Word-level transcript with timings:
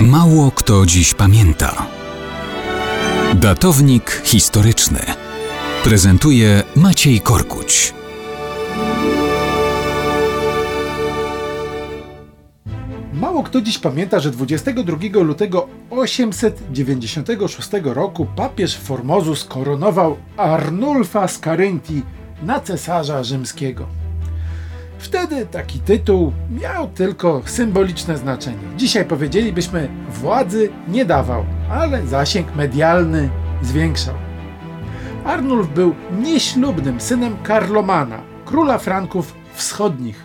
Mało 0.00 0.50
kto 0.50 0.86
dziś 0.86 1.14
pamięta. 1.14 1.86
Datownik 3.34 4.22
historyczny 4.24 5.00
prezentuje 5.84 6.62
Maciej 6.76 7.20
Korkuć. 7.20 7.94
Mało 13.14 13.42
kto 13.42 13.60
dziś 13.60 13.78
pamięta, 13.78 14.20
że 14.20 14.30
22 14.30 14.96
lutego 15.22 15.68
896 15.90 17.70
roku 17.82 18.26
papież 18.36 18.76
Formozus 18.76 19.44
koronował 19.44 20.16
Arnulfa 20.36 21.28
z 21.28 21.40
Caryntii 21.40 22.02
na 22.42 22.60
cesarza 22.60 23.24
rzymskiego. 23.24 24.05
Wtedy 24.98 25.46
taki 25.46 25.80
tytuł 25.80 26.32
miał 26.60 26.88
tylko 26.88 27.42
symboliczne 27.44 28.18
znaczenie. 28.18 28.76
Dzisiaj 28.76 29.04
powiedzielibyśmy, 29.04 29.88
władzy 30.10 30.68
nie 30.88 31.04
dawał, 31.04 31.44
ale 31.70 32.06
zasięg 32.06 32.56
medialny 32.56 33.30
zwiększał. 33.62 34.14
Arnulf 35.24 35.68
był 35.68 35.94
nieślubnym 36.22 37.00
synem 37.00 37.36
Karlomana, 37.42 38.20
króla 38.44 38.78
Franków 38.78 39.34
wschodnich, 39.54 40.24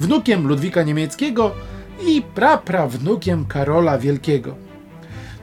wnukiem 0.00 0.46
Ludwika 0.46 0.82
Niemieckiego 0.82 1.50
i 2.06 2.22
praprawnukiem 2.22 3.46
Karola 3.46 3.98
Wielkiego. 3.98 4.67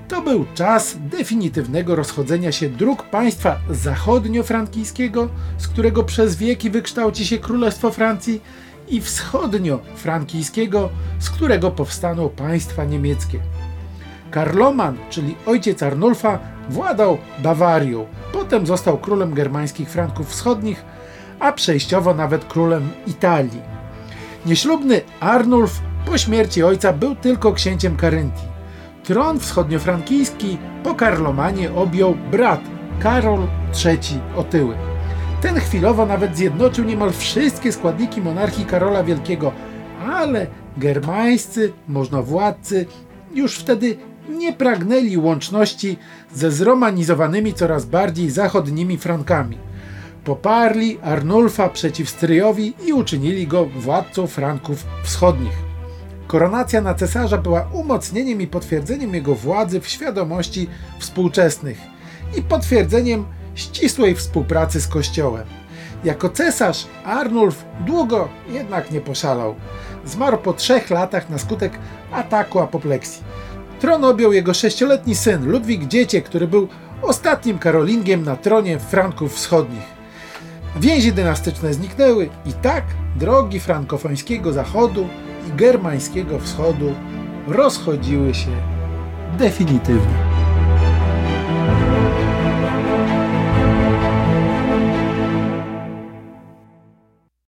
To 0.08 0.22
był 0.22 0.46
czas 0.54 0.98
definitywnego 1.00 1.96
rozchodzenia 1.96 2.52
się 2.52 2.70
dróg 2.70 3.04
państwa 3.04 3.60
zachodnio-frankijskiego, 3.70 5.28
z 5.58 5.68
którego 5.68 6.04
przez 6.04 6.36
wieki 6.36 6.70
wykształci 6.70 7.26
się 7.26 7.38
Królestwo 7.38 7.92
Francji, 7.92 8.42
i 8.90 9.02
wschodnio-frankijskiego, 9.02 10.90
z 11.20 11.30
którego 11.30 11.72
powstaną 11.72 12.30
państwa 12.30 12.86
niemieckie. 12.86 13.40
Karloman, 14.32 14.98
czyli 15.10 15.36
ojciec 15.46 15.84
Arnulfa, 15.84 16.40
władał 16.70 17.18
Bawarią, 17.40 18.06
potem 18.34 18.66
został 18.66 18.98
królem 18.98 19.34
germańskich 19.34 19.90
Franków 19.90 20.30
Wschodnich, 20.30 20.86
a 21.40 21.52
przejściowo 21.52 22.14
nawet 22.14 22.46
królem 22.46 22.90
Italii. 23.08 23.62
Nieślubny 24.46 25.02
Arnulf 25.20 25.82
po 26.06 26.18
śmierci 26.18 26.64
ojca 26.64 26.94
był 26.94 27.16
tylko 27.16 27.54
księciem 27.54 27.98
Karyntii. 27.98 28.55
Tron 29.06 29.40
wschodniofrankijski 29.40 30.58
po 30.84 30.96
Karlomanie 30.96 31.74
objął 31.74 32.16
brat 32.32 32.62
Karol 33.00 33.48
III 33.86 34.20
Otyły. 34.36 34.76
Ten 35.42 35.60
chwilowo 35.60 36.06
nawet 36.06 36.38
zjednoczył 36.38 36.86
niemal 36.86 37.12
wszystkie 37.12 37.72
składniki 37.72 38.22
monarchii 38.22 38.66
Karola 38.66 39.04
Wielkiego, 39.04 39.52
ale 40.08 40.48
germańscy 40.78 41.74
możnowładcy 41.88 42.86
już 43.34 43.58
wtedy 43.58 43.98
nie 44.30 44.54
pragnęli 44.54 45.18
łączności 45.18 45.98
ze 46.34 46.52
zromanizowanymi 46.52 47.54
coraz 47.54 47.86
bardziej 47.86 48.30
zachodnimi 48.30 48.98
Frankami. 48.98 49.58
Poparli 50.24 50.98
Arnulfa 51.02 51.70
przeciw 51.70 52.10
stryjowi 52.10 52.74
i 52.88 52.94
uczynili 52.94 53.48
go 53.48 53.66
władcą 53.66 54.28
Franków 54.28 54.86
wschodnich. 55.04 55.65
Koronacja 56.28 56.82
na 56.82 56.94
cesarza 56.94 57.38
była 57.38 57.68
umocnieniem 57.72 58.42
i 58.42 58.48
potwierdzeniem 58.48 59.14
jego 59.14 59.36
władzy 59.36 59.82
w 59.82 59.88
świadomości 59.88 60.70
współczesnych 61.00 61.78
i 62.38 62.42
potwierdzeniem 62.42 63.26
ścisłej 63.56 64.16
współpracy 64.16 64.82
z 64.82 64.88
Kościołem. 64.88 65.46
Jako 66.04 66.30
cesarz 66.30 66.88
Arnulf 67.06 67.66
długo 67.86 68.30
jednak 68.50 68.92
nie 68.92 69.02
poszalał. 69.02 69.56
Zmarł 70.06 70.38
po 70.38 70.54
trzech 70.54 70.90
latach 70.90 71.30
na 71.30 71.38
skutek 71.38 71.80
ataku 72.12 72.60
apopleksji. 72.60 73.24
Tron 73.80 74.06
objął 74.06 74.34
jego 74.34 74.54
sześcioletni 74.54 75.16
syn 75.16 75.46
Ludwik 75.46 75.88
Dziecię, 75.88 76.22
który 76.22 76.48
był 76.48 76.68
ostatnim 77.02 77.60
Karolingiem 77.60 78.24
na 78.24 78.36
tronie 78.36 78.80
Franków 78.80 79.36
Wschodnich. 79.36 79.96
Więzi 80.76 81.14
dynastyczne 81.14 81.74
zniknęły 81.74 82.30
i 82.46 82.54
tak 82.54 82.84
drogi 83.16 83.60
frankofońskiego 83.60 84.54
zachodu 84.54 85.08
i 85.48 85.58
germańskiego 85.58 86.40
wschodu 86.40 86.94
rozchodziły 87.48 88.34
się 88.34 88.52
definitywnie. 89.38 90.25